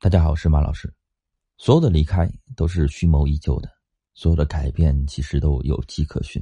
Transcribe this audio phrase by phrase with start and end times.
[0.00, 0.94] 大家好，我是马老师。
[1.56, 3.68] 所有的离开都是蓄谋已久的，
[4.14, 6.40] 所有的改变其实都有迹可循。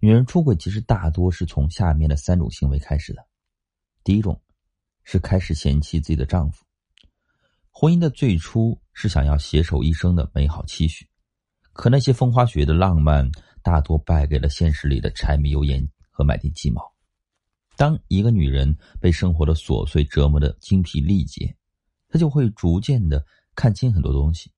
[0.00, 3.22] 女人出轨其实大多是从下面的三种行为开始的。
[4.02, 4.40] 第一种
[5.04, 6.64] 是开始嫌弃自己的丈夫。
[7.70, 11.06] 婚姻的最初是想要携手一生的美好期许，
[11.74, 13.30] 可那些风花雪月的浪漫
[13.62, 16.82] 大多败给了现实里的柴米油盐和买地鸡毛。
[17.76, 21.54] 当一个女人被生活的琐碎折磨的精疲力竭。
[22.12, 23.24] 他就会逐渐的
[23.56, 24.52] 看清很多东西。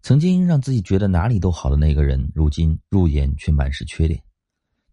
[0.00, 4.22] 曾经让自己觉得哪里都好的那个人，如今入眼却满是缺点。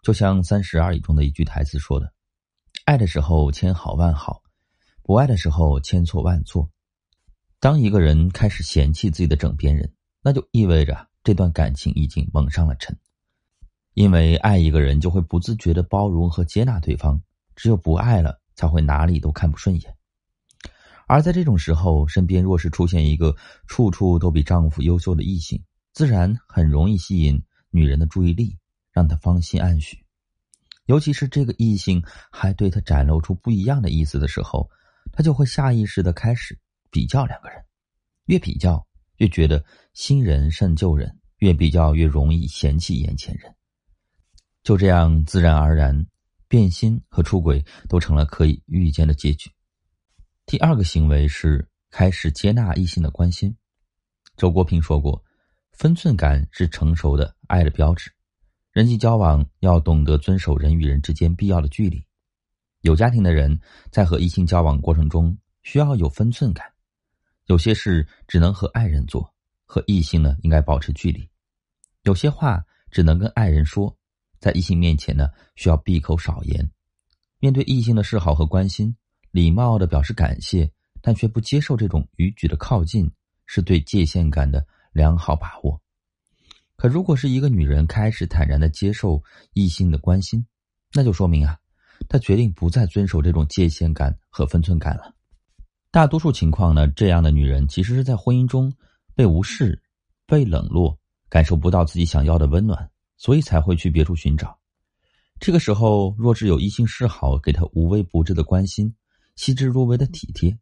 [0.02, 2.13] 就像《三十而已》中的一句台词说的
[2.84, 4.41] ：“爱的时候千好万好，
[5.04, 6.70] 不爱的时候千错万错。”
[7.62, 12.98] 当一个人开始嫌弃自己的枕边人，那就意味着这段感情已经蒙上了尘。
[13.93, 17.16] 因为爱一个人，就会不自觉的包容和接纳对方；
[17.55, 19.95] 只有不爱了，才会哪里都看不顺眼。
[21.07, 23.35] 而在这种时候，身边若是出现一个
[23.67, 28.57] 处处都比丈夫优秀的异性，自然很容易吸引女人的注意力，
[28.91, 29.98] 让她芳心暗许。
[30.85, 34.70] 尤其是这个异性还对她展露出不一样的意思的时候，
[35.12, 37.63] 她就会下意识的开始比较两个人。
[38.26, 38.85] 越比较，
[39.17, 43.54] 越觉得新人胜旧人；越比较，越容易嫌弃眼前人。
[44.63, 46.05] 就这样，自然而然，
[46.48, 49.51] 变心和出轨都成了可以预见的结局。
[50.46, 53.55] 第二个行为是开始接纳异性的关心。
[54.36, 55.24] 周国平说过
[55.72, 58.12] ：“分寸感是成熟的爱的标志。
[58.72, 62.05] 人际交往要懂得遵守人与人之间必要的距离。
[62.82, 63.58] 有家庭的人
[63.90, 66.66] 在和异性交往过程中需要有分寸感，
[67.46, 69.34] 有些事只能和爱人做，
[69.66, 71.28] 和异性呢应该保持距离。
[72.02, 73.96] 有些话只能跟爱人说，
[74.40, 76.69] 在异性面前呢需要闭口少言。
[77.40, 78.96] 面对异性的示好和关心。”
[79.34, 80.69] 礼貌的表示感谢，
[81.01, 83.09] 但却不接受这种逾矩的靠近，
[83.47, 85.81] 是对界限感的良好把握。
[86.75, 89.19] 可如果是一个女人开始坦然的接受
[89.53, 90.45] 异性的关心，
[90.93, 91.57] 那就说明啊，
[92.07, 95.11] 她决定不再遵守这种界限感和分寸感了。
[95.89, 98.72] 大多数情况呢，这样的女人其实是在婚姻中
[99.16, 99.81] 被无视、
[100.27, 100.95] 被冷落，
[101.27, 104.55] 感受不到自己想要的温暖，所以才会去别处寻找。
[105.39, 108.93] 这个时候，若是有异性示好，给她无微不至的关心。
[109.35, 110.57] 细致入微的体贴，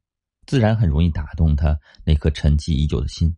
[0.46, 3.36] 自然很容易打动他那颗沉寂已久的心。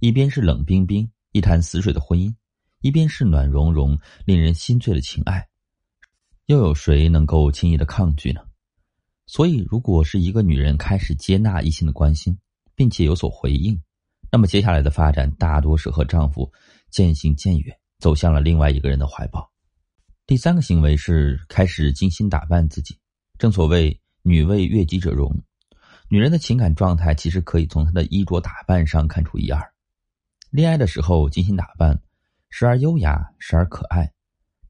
[0.00, 2.34] 一边是冷冰冰、一潭死水的婚姻，
[2.80, 5.48] 一边是暖融融、令人心醉的情爱，
[6.46, 8.40] 又有谁能够轻易的抗拒呢？
[9.26, 12.36] 所以，如果是一个女人开始接纳异性的关心，
[12.74, 13.80] 并且有所回应，
[14.30, 16.52] 那么接下来的发展大多是和丈夫
[16.90, 19.50] 渐行渐远，走向了另外一个人的怀抱。
[20.26, 22.98] 第三个行为是开始精心打扮自己。
[23.38, 23.98] 正所谓。
[24.28, 25.40] 女为悦己者容，
[26.08, 29.62] 女人的情感状态其实可以从她的衣着打扮上看出一二。
[30.50, 31.96] 恋爱的时候精心打扮，
[32.50, 34.12] 时而优雅，时而可爱，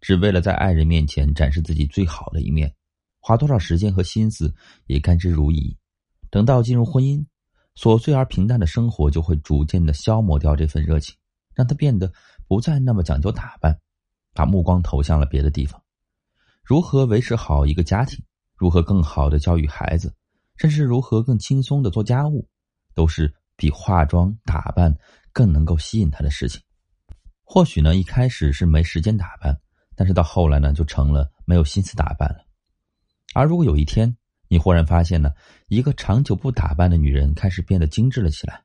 [0.03, 2.71] 只为了在爱人面前展示自己最好的一面，
[3.19, 4.55] 花多少时间和心思
[4.89, 5.75] 也甘之如饴。
[6.29, 7.25] 等到进入婚姻，
[7.77, 11.17] 琐碎而平淡的生活就会逐渐的消磨掉这份热情，
[11.55, 12.13] 让她变得
[12.47, 13.81] 不再那么讲究打扮，
[14.35, 15.83] 把目光投向了别的地方。
[16.63, 18.23] 如何维持好一个家庭？
[18.57, 20.15] 如何更好的教育孩子，
[20.57, 22.49] 甚至如何更轻松的做家务，
[22.95, 24.97] 都是比化妆打扮
[25.33, 26.63] 更能够吸引他的事情。
[27.45, 29.57] 或许呢，一开始是没时间打扮，
[29.95, 32.45] 但是到后来呢，就成了没有心思打扮了。
[33.35, 34.17] 而如果有一天
[34.49, 35.31] 你忽然发现呢，
[35.69, 38.63] 一个长久不打扮的女人开始变得精致了起来，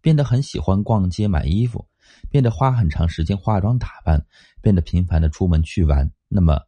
[0.00, 1.88] 变得很喜欢逛街买衣服，
[2.30, 4.24] 变得花很长时间化妆打扮，
[4.60, 6.60] 变得频繁的出门去玩，那么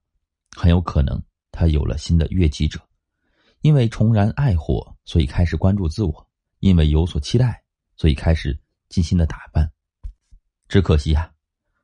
[0.56, 1.22] 很有可能。
[1.54, 2.80] 他有了新的悦己者，
[3.60, 6.12] 因为重燃爱火，所以开始关注自我；
[6.58, 7.62] 因为有所期待，
[7.96, 9.70] 所以开始精心的打扮。
[10.68, 11.32] 只可惜啊，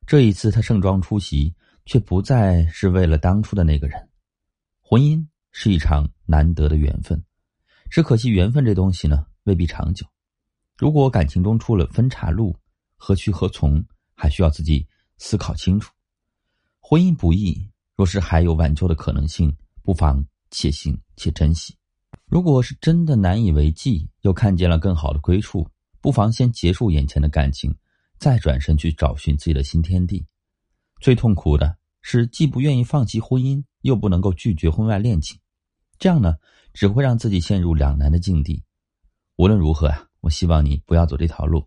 [0.07, 1.55] 这一次他盛装出席，
[1.87, 4.11] 却不再是为了当初的那个人。
[4.81, 7.23] 婚姻是一场难得的缘分，
[7.91, 10.05] 只可惜缘分这东西呢，未必长久。
[10.77, 12.57] 如果感情中出了分岔路，
[12.97, 13.85] 何去何从，
[14.15, 14.85] 还需要自己
[15.19, 15.93] 思考清楚。
[16.81, 17.70] 婚姻不易。
[18.01, 21.75] 若是还有挽救的可能性，不妨且行且珍惜；
[22.25, 25.69] 如果是真的难以为继，又看见了更好的归处，
[26.01, 27.77] 不妨先结束眼前的感情，
[28.17, 30.25] 再转身去找寻自己的新天地。
[31.03, 35.39] 最痛苦的是，既不愿意放弃婚姻，又不能够拒绝婚外恋情，
[35.99, 36.37] 这样呢，
[36.73, 38.63] 只会让自己陷入两难的境地。
[39.37, 41.67] 无论如何啊，我希望你不要走这条路。